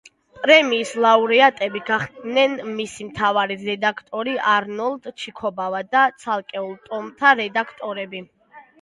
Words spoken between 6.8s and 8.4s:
ტომთა რედაქტორები.